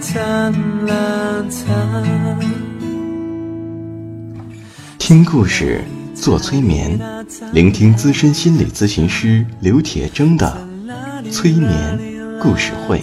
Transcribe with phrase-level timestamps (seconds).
[0.00, 0.56] 啦哩
[0.86, 2.46] 哒啦哒。
[4.98, 6.98] 听故事，做催眠，
[7.52, 10.56] 聆听资深心理咨询师刘铁铮的
[11.30, 11.98] 催眠
[12.40, 13.02] 故事会。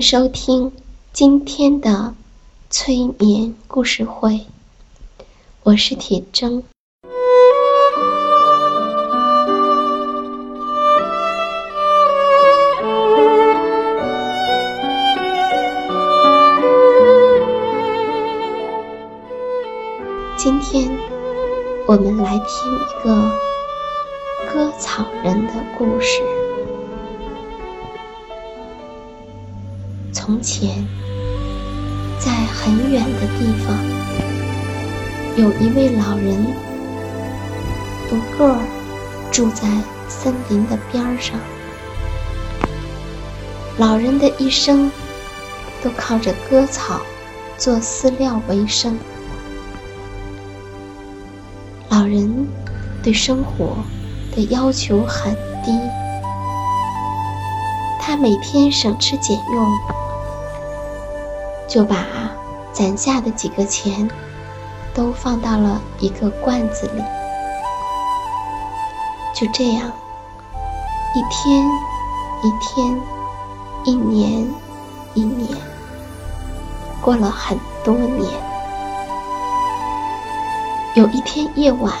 [0.00, 0.72] 收听
[1.12, 2.14] 今天的
[2.70, 4.46] 催眠故事会，
[5.62, 6.62] 我是铁铮。
[20.38, 20.90] 今天
[21.86, 23.30] 我们来听一个
[24.50, 26.39] 割草人的故事。
[30.30, 30.86] 从前，
[32.20, 33.76] 在很远的地方，
[35.36, 36.46] 有一位老人，
[38.08, 38.60] 独个儿
[39.32, 39.66] 住在
[40.08, 41.36] 森林的边儿上。
[43.76, 44.88] 老人的一生
[45.82, 47.00] 都靠着割草
[47.58, 48.96] 做饲料为生。
[51.88, 52.46] 老人
[53.02, 53.78] 对生活
[54.36, 55.76] 的要求很低，
[57.98, 59.68] 他每天省吃俭用。
[61.70, 62.04] 就把
[62.72, 64.10] 攒下的几个钱
[64.92, 67.02] 都放到了一个罐子里。
[69.32, 69.92] 就这样，
[71.14, 71.64] 一天
[72.42, 73.00] 一天，
[73.84, 74.44] 一年
[75.14, 75.48] 一年，
[77.00, 78.28] 过了很多年。
[80.94, 81.94] 有一天夜晚，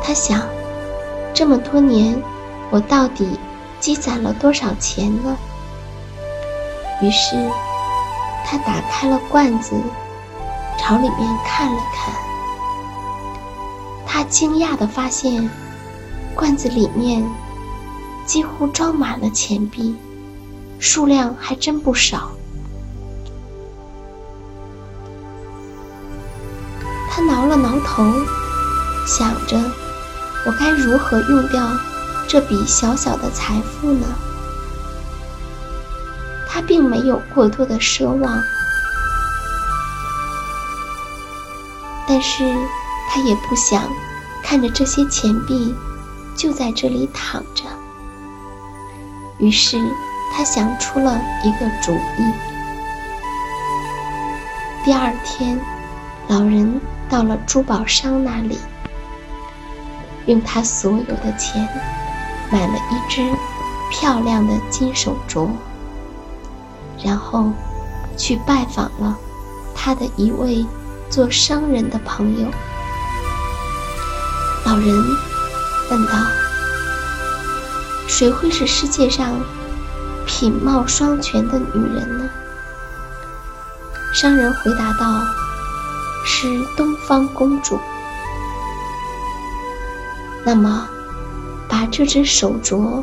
[0.00, 0.40] 他想：
[1.34, 2.22] 这么多年，
[2.70, 3.36] 我到底
[3.80, 5.36] 积攒了多少钱呢？
[7.02, 7.36] 于是。
[8.50, 9.80] 他打开了罐子，
[10.76, 12.12] 朝里面看了看。
[14.04, 15.48] 他惊讶地发现，
[16.34, 17.24] 罐子里面
[18.26, 19.94] 几乎装满了钱币，
[20.80, 22.32] 数量还真不少。
[27.08, 28.02] 他挠了挠头，
[29.06, 29.56] 想着：
[30.44, 31.64] 我该如何用掉
[32.26, 34.06] 这笔小小的财富呢？
[36.60, 38.38] 他并没有过多的奢望，
[42.06, 42.54] 但是
[43.08, 43.90] 他也不想
[44.42, 45.74] 看着这些钱币
[46.36, 47.64] 就在这里躺着。
[49.38, 49.78] 于是
[50.34, 52.32] 他想出了一个主意。
[54.84, 55.58] 第二天，
[56.28, 56.78] 老人
[57.08, 58.58] 到了珠宝商那里，
[60.26, 61.66] 用他所有的钱
[62.52, 63.32] 买了一只
[63.90, 65.48] 漂亮的金手镯。
[67.02, 67.52] 然后，
[68.16, 69.16] 去拜访了
[69.74, 70.66] 他的一位
[71.08, 72.46] 做商人的朋友。
[74.66, 74.94] 老人
[75.90, 76.12] 问道
[78.06, 79.40] ：“谁会是世界上
[80.26, 82.28] 品貌双全的女人呢？”
[84.12, 85.20] 商人回答道
[86.26, 87.78] ：“是东方公主。”
[90.44, 90.86] 那么，
[91.68, 93.02] 把这只手镯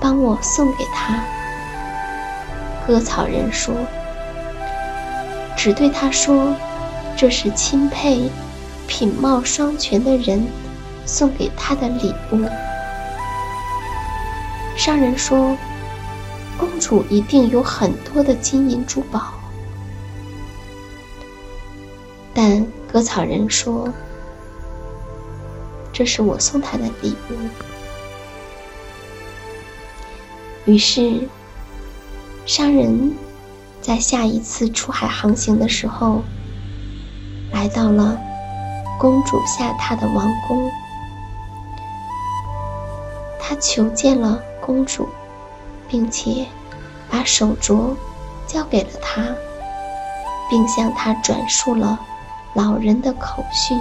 [0.00, 1.22] 帮我送给她。
[2.86, 3.74] 割草人说
[5.56, 6.54] ：“只对他说，
[7.16, 8.30] 这是钦佩、
[8.86, 10.46] 品貌双全的人
[11.04, 12.48] 送给他的礼物。”
[14.76, 15.58] 商人说
[16.56, 19.32] ：“公主一定有很多的金银珠宝。”
[22.32, 23.92] 但割草人说
[25.92, 27.34] ：“这是我送她的礼物。”
[30.66, 31.26] 于是，
[32.46, 33.12] 商人
[33.82, 36.22] 在下一次出海航行的时候，
[37.52, 38.16] 来到了
[39.00, 40.70] 公主下榻的王宫。
[43.40, 45.08] 他求见了公主，
[45.88, 46.46] 并且
[47.10, 47.96] 把手镯
[48.46, 49.26] 交给了她，
[50.48, 51.98] 并向她转述了
[52.54, 53.76] 老人的口讯。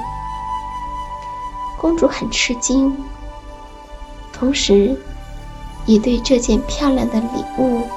[1.80, 2.98] 公主很吃惊，
[4.34, 5.00] 同时
[5.86, 7.88] 也对这件漂亮的礼物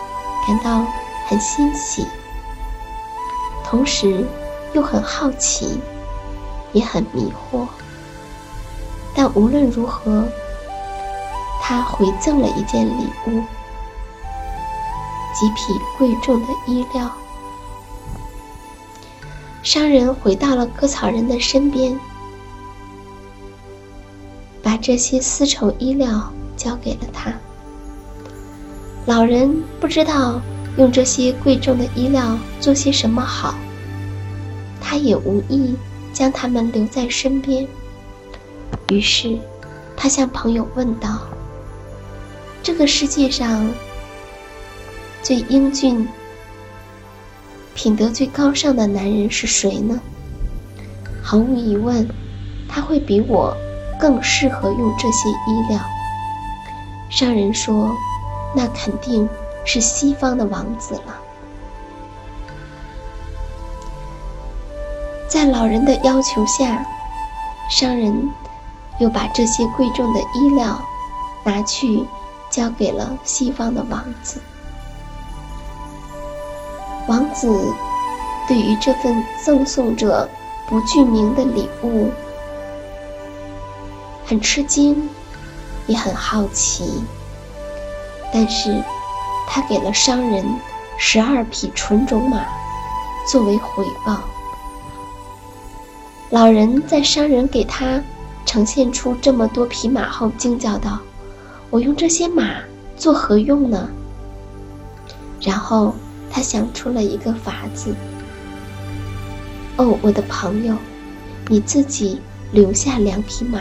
[0.49, 0.85] 感到
[1.29, 2.05] 很欣喜，
[3.65, 4.27] 同时
[4.73, 5.79] 又很好奇，
[6.73, 7.69] 也很迷惑。
[9.15, 10.27] 但无论如何。
[11.61, 13.43] 他回赠了一件礼物，
[15.35, 17.13] 几匹贵重的衣料。
[19.63, 22.01] 商人回到了割草人的身边，
[24.63, 27.35] 把这些丝绸衣料交给了他。
[29.09, 30.39] 老人不知道
[30.77, 33.55] 用这些贵重的衣料做些什么好，
[34.83, 35.75] 他也无意
[36.13, 37.67] 将它们留在身边。
[38.91, 39.39] 于是，
[39.97, 41.21] 他向朋友问道。
[42.63, 43.67] 这个世界上
[45.23, 46.07] 最英俊、
[47.75, 49.99] 品德最高尚的男人是谁呢？
[51.23, 52.07] 毫无疑问，
[52.69, 53.57] 他会比我
[53.99, 55.81] 更适合用这些衣料。
[57.09, 57.97] 商人说
[58.55, 59.29] ：“那肯定
[59.65, 61.21] 是西方的王子了。”
[65.29, 66.87] 在老人的要求下，
[67.71, 68.31] 商人
[68.99, 70.81] 又把这些贵重的衣料
[71.45, 72.05] 拿去。
[72.51, 74.41] 交给了西方的王子。
[77.07, 77.47] 王子
[78.49, 80.27] 对于这份赠送者
[80.67, 82.11] 不具名的礼物
[84.25, 85.11] 很吃惊，
[85.87, 87.05] 也很好奇。
[88.33, 88.83] 但是，
[89.47, 90.45] 他给了商人
[90.99, 92.45] 十二匹纯种马
[93.31, 94.21] 作为回报。
[96.31, 98.03] 老人在商人给他
[98.45, 100.99] 呈现出这么多匹马后，惊叫道。
[101.71, 102.45] 我用这些马
[102.97, 103.89] 做何用呢？
[105.41, 105.95] 然后
[106.31, 107.95] 他想出了一个法子。
[109.77, 110.75] 哦，我的朋友，
[111.49, 112.21] 你自己
[112.53, 113.61] 留下两匹马，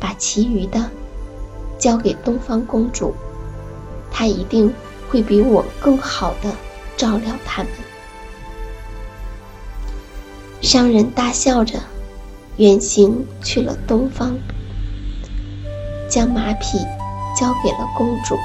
[0.00, 0.90] 把其余的
[1.78, 3.14] 交给东方公主，
[4.10, 4.72] 他一定
[5.08, 6.50] 会比我更好的
[6.96, 7.72] 照料他们。
[10.60, 11.78] 商人大笑着，
[12.56, 14.36] 远行去了东方，
[16.08, 16.78] 将马匹。
[17.36, 18.36] 交给了公主。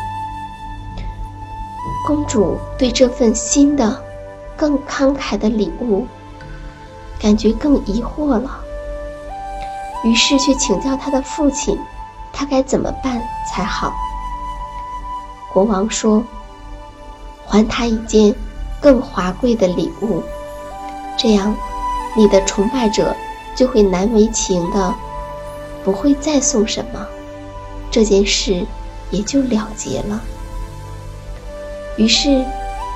[2.05, 4.03] 公主对这份新的、
[4.55, 6.05] 更慷慨的礼物，
[7.19, 8.63] 感觉更疑惑了。
[10.03, 11.75] 于是去请教她的父亲，
[12.31, 13.19] 他该怎么办
[13.49, 13.91] 才好？
[15.53, 16.23] 国王说
[17.47, 18.33] ：“还他一件
[18.81, 20.23] 更华贵的礼物，
[21.17, 21.55] 这样
[22.17, 23.15] 你的崇拜者
[23.55, 24.93] 就会难为情的，
[25.83, 27.05] 不会再送什么。
[27.91, 28.65] 这件事。”
[29.11, 30.19] 也就了结了。
[31.97, 32.43] 于是，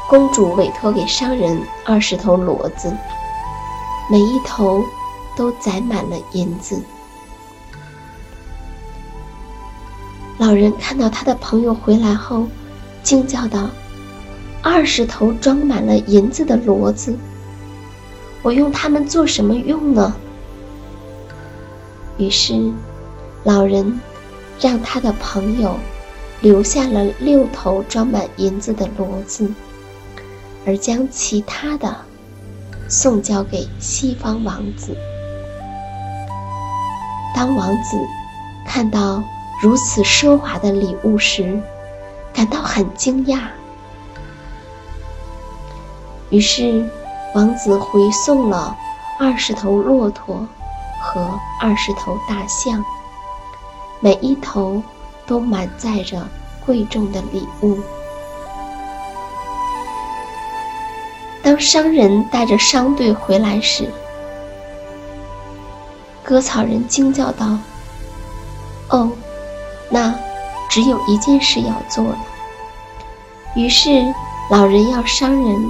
[0.09, 2.91] 公主委托给商人二十头骡子，
[4.09, 4.83] 每一头
[5.35, 6.81] 都载满了银子。
[10.37, 12.47] 老人看到他的朋友回来后，
[13.03, 13.69] 惊叫道
[14.61, 17.15] ：“二十头装满了银子的骡子，
[18.41, 20.15] 我用它们做什么用呢？”
[22.17, 22.71] 于是，
[23.43, 23.99] 老人
[24.59, 25.75] 让他的朋友。
[26.39, 29.51] 留下了六头装满银子的骡子，
[30.67, 31.95] 而将其他的
[32.87, 34.95] 送交给西方王子。
[37.33, 37.97] 当王子
[38.67, 39.23] 看到
[39.61, 41.61] 如此奢华的礼物时，
[42.33, 43.39] 感到很惊讶。
[46.29, 46.87] 于是，
[47.33, 48.75] 王子回送了
[49.19, 50.47] 二十头骆驼
[51.01, 52.83] 和二十头大象，
[53.99, 54.81] 每一头。
[55.27, 56.25] 都满载着
[56.65, 57.77] 贵重的礼物。
[61.43, 63.89] 当商人带着商队回来时，
[66.23, 67.57] 割草人惊叫道
[68.87, 69.11] ：“哦，
[70.77, 72.19] 只有一件事要做了。”
[73.57, 73.89] 于是
[74.51, 75.67] 老人要商人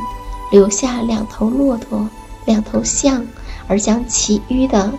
[0.51, 2.05] 留下两头骆驼、
[2.43, 3.25] 两头象，
[3.69, 4.91] 而将其余的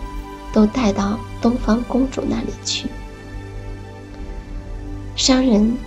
[0.51, 2.87] 都带到东方公主那里去。
[5.15, 5.77] 商人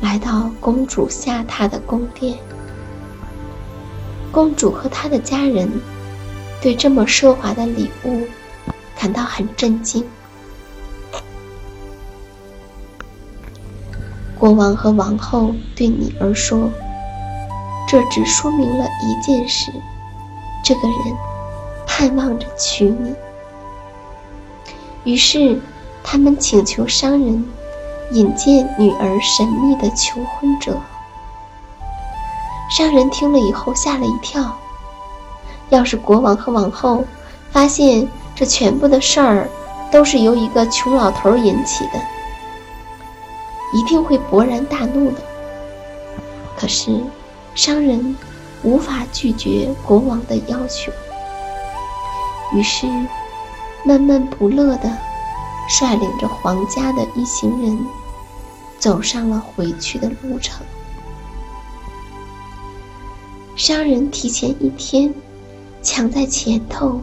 [0.00, 2.38] 来到公主下榻的宫殿。
[4.30, 5.68] 公主和她的家人
[6.62, 8.22] 对这么奢华的礼物
[8.96, 10.06] 感到很震惊。
[14.38, 16.70] 国王和王后对女儿说
[17.88, 19.72] ：“这只说明了一件事，
[20.62, 21.16] 这个人
[21.86, 23.12] 盼望着娶你。”
[25.02, 25.60] 于是，
[26.04, 27.44] 他们请求商人
[28.12, 30.76] 引荐女儿神秘的求婚者。
[32.70, 34.56] 商人听了以后吓了一跳，
[35.70, 37.04] 要是国王和王后
[37.50, 39.48] 发现这全部的事儿
[39.90, 42.00] 都是由一个穷老头引起的，
[43.72, 45.18] 一定会勃然大怒的。
[46.56, 47.00] 可是，
[47.54, 48.16] 商人
[48.62, 50.90] 无法拒绝国王的要求，
[52.52, 52.86] 于是
[53.84, 54.90] 闷闷不乐的
[55.68, 57.78] 率领着皇家的一行人
[58.78, 60.64] 走上了回去的路程。
[63.54, 65.12] 商人提前一天，
[65.82, 67.00] 抢在前头，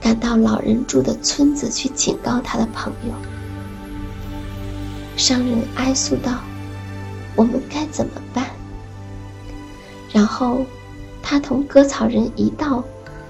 [0.00, 3.14] 赶到老人住的村子去警告他的朋友。
[5.26, 6.32] 商人哀诉道
[7.34, 8.44] ：“我们该怎么办？”
[10.12, 10.66] 然后，
[11.22, 12.84] 他同割草人一道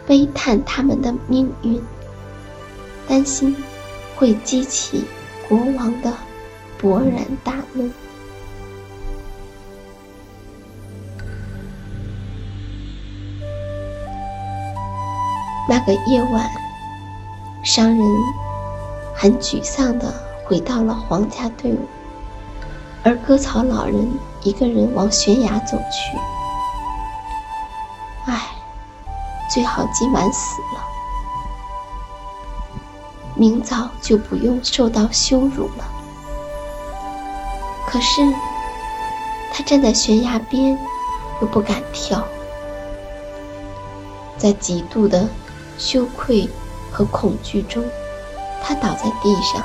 [0.05, 1.81] 悲叹他们的命运，
[3.07, 3.55] 担心
[4.17, 5.05] 会激起
[5.49, 6.13] 国王的
[6.83, 7.89] 勃然大怒。
[15.69, 16.45] 那个夜晚，
[17.63, 18.05] 商人
[19.15, 20.13] 很沮丧的
[20.45, 21.79] 回到了皇家队伍，
[23.03, 26.19] 而割草老人一个人往悬崖走去。
[28.27, 28.49] 唉，
[29.51, 30.85] 最好今晚死了，
[33.35, 35.85] 明早就不用受到羞辱了。
[37.87, 38.23] 可是，
[39.53, 40.79] 他站在悬崖边，
[41.41, 42.23] 又不敢跳，
[44.37, 45.29] 在极度的。
[45.77, 46.49] 羞愧
[46.93, 47.85] 和恐惧中，
[48.63, 49.61] 他倒在地上。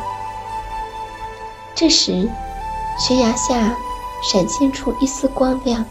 [1.80, 2.28] 这时，
[3.00, 3.74] 悬崖下
[4.22, 5.86] 闪现出一丝光亮，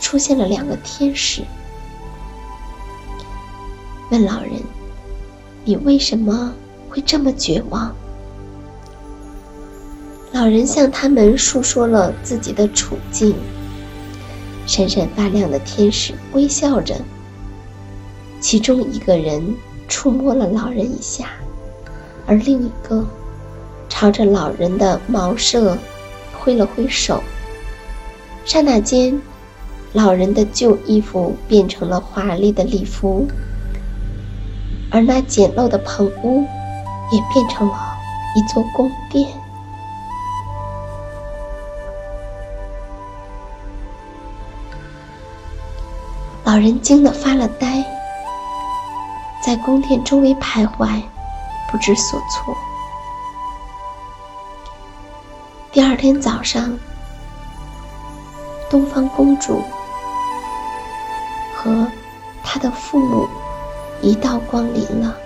[0.00, 1.44] 出现了两个天使，
[4.10, 4.54] 问老人
[5.64, 6.52] ：“你为什么
[6.88, 7.94] 会这么绝望？”
[10.34, 13.36] 老人向他们述说了自己的处境。
[14.66, 16.96] 闪闪发亮的天使微笑着。
[18.40, 19.54] 其中一个人
[19.86, 21.28] 触摸了老人一下，
[22.26, 23.06] 而另一个
[23.96, 25.78] 朝着老人的茅舍
[26.36, 27.22] 挥了挥手。
[28.44, 29.22] 刹那间，
[29.92, 33.28] 老人的旧衣服变成了华丽的礼服，
[34.90, 36.42] 而那简陋的棚屋
[37.12, 37.96] 也变成了
[38.34, 39.28] 一座宫殿。
[46.42, 47.82] 老人惊得发了呆。
[49.40, 51.00] 在宫殿周围徘徊，
[51.70, 52.56] 不知所措。
[55.74, 56.78] 第二天早上，
[58.70, 59.60] 东方公主
[61.52, 61.90] 和
[62.44, 63.28] 她的父母
[64.00, 65.16] 一道光临了。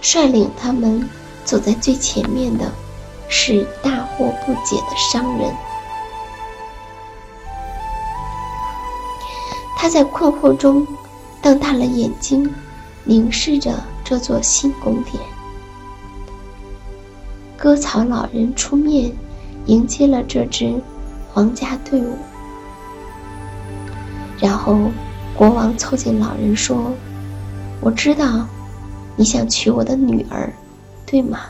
[0.00, 1.10] 率领他们
[1.44, 2.70] 走在最前面的
[3.28, 5.52] 是大惑不解的商人，
[9.76, 10.86] 他在困惑中
[11.42, 12.48] 瞪大了眼睛。
[13.02, 13.72] 凝视着
[14.04, 15.14] 这座新宫殿，
[17.58, 19.12] 割草老人出面
[19.66, 20.80] 迎接了这支
[21.28, 22.16] 皇家队伍。
[24.38, 24.92] 然后，
[25.34, 26.92] 国王凑近老人说
[27.82, 28.46] ：“我知道
[29.16, 30.52] 你想娶我的女儿，
[31.04, 31.40] 对吗？”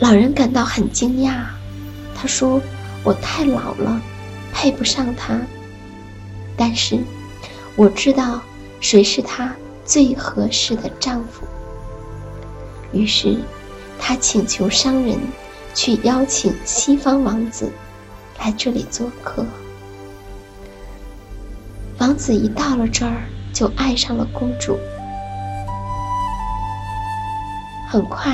[0.00, 1.44] 老人感到很惊讶，
[2.16, 2.60] 他说
[3.04, 4.00] ：“我太老了，
[4.52, 5.40] 配不上她。
[6.56, 6.98] 但是，
[7.76, 8.42] 我知道。”
[8.80, 9.52] 谁是她
[9.84, 11.44] 最合适的丈夫？
[12.92, 13.36] 于是，
[13.98, 15.18] 他请求商人
[15.74, 17.70] 去邀请西方王子
[18.38, 19.44] 来这里做客。
[21.98, 24.78] 王子一到了这儿，就爱上了公主。
[27.90, 28.32] 很快，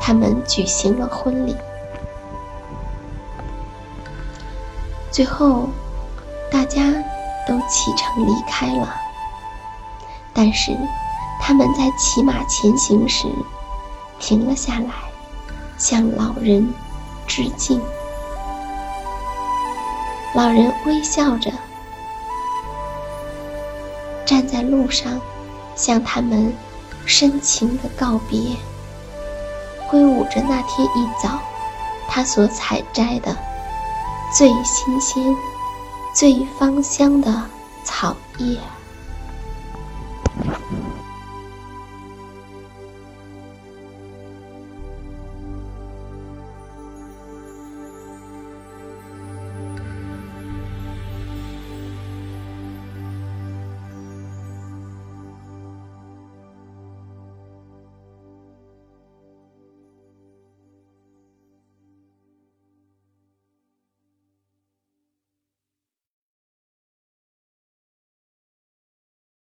[0.00, 1.54] 他们举行了婚礼。
[5.10, 5.68] 最后，
[6.50, 6.82] 大家
[7.46, 8.94] 都启程离开了。
[10.32, 10.76] 但是，
[11.40, 13.26] 他们在骑马前行时，
[14.20, 14.92] 停了下来，
[15.76, 16.72] 向老人
[17.26, 17.80] 致敬。
[20.34, 21.50] 老人微笑着
[24.24, 25.20] 站在路上，
[25.74, 26.54] 向他们
[27.04, 28.38] 深情的告别，
[29.88, 31.40] 挥舞着那天一早
[32.06, 33.34] 他所采摘的
[34.32, 35.34] 最新鲜、
[36.14, 37.42] 最芳香的
[37.82, 38.56] 草叶。